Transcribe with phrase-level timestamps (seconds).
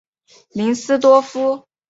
[0.49, 1.67] 林斯多夫。